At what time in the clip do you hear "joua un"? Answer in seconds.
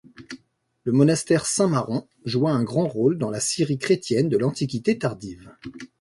2.25-2.63